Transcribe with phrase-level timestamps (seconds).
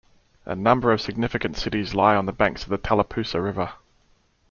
[0.47, 3.73] A number of significant cities lie on the banks of the Tallapoosa River.